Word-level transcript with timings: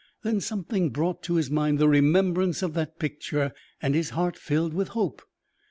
Then 0.23 0.41
something 0.41 0.89
brought 0.89 1.21
to 1.25 1.35
his 1.35 1.51
mind 1.51 1.77
the 1.77 1.87
remembrance 1.87 2.63
of 2.63 2.73
that 2.73 2.97
picture, 2.97 3.53
and 3.83 3.93
his 3.93 4.09
heart 4.09 4.35
filled 4.35 4.73
with 4.73 4.87
hope. 4.97 5.21